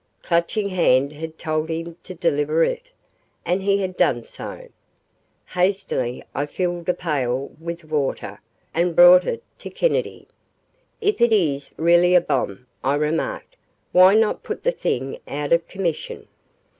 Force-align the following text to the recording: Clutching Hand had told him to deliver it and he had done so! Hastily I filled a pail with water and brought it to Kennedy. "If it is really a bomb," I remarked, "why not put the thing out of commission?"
Clutching 0.23 0.69
Hand 0.69 1.13
had 1.13 1.37
told 1.37 1.69
him 1.69 1.95
to 2.05 2.15
deliver 2.15 2.63
it 2.63 2.89
and 3.45 3.61
he 3.61 3.81
had 3.81 3.95
done 3.95 4.23
so! 4.23 4.67
Hastily 5.49 6.23
I 6.33 6.47
filled 6.47 6.89
a 6.89 6.95
pail 6.95 7.51
with 7.59 7.83
water 7.83 8.41
and 8.73 8.95
brought 8.95 9.25
it 9.25 9.43
to 9.59 9.69
Kennedy. 9.69 10.27
"If 11.01 11.21
it 11.21 11.31
is 11.31 11.69
really 11.77 12.15
a 12.15 12.21
bomb," 12.21 12.65
I 12.83 12.95
remarked, 12.95 13.57
"why 13.91 14.15
not 14.15 14.41
put 14.41 14.63
the 14.63 14.71
thing 14.71 15.19
out 15.27 15.53
of 15.53 15.67
commission?" 15.67 16.27